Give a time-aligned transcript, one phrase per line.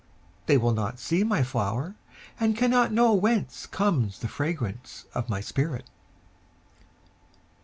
[0.47, 1.93] They will not see my flower,
[2.39, 5.91] And cannot knowWhence comes the fragrance of my spirit!